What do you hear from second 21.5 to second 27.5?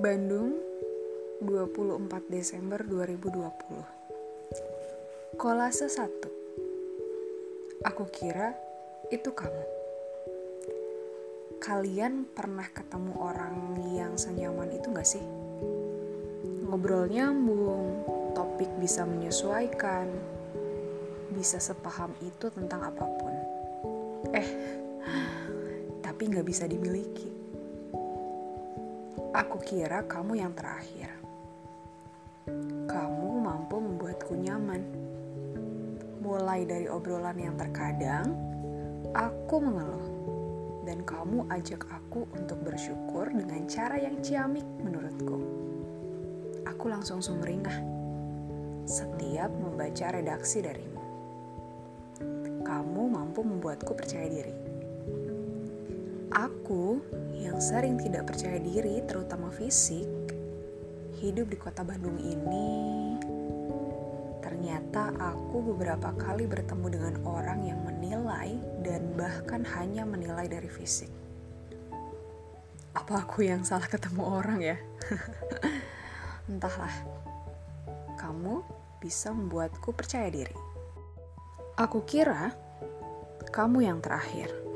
sepaham itu tentang apa pun. Eh, tapi gak bisa dimiliki.